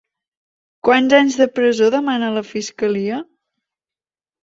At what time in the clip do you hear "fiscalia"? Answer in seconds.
2.57-3.25